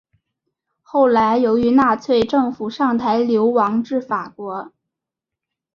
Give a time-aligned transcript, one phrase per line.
[0.81, 4.73] 后来由于纳粹政府上台流亡至法国。